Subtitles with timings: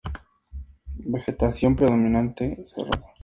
[1.05, 3.05] Vegetación predominante: cerrado.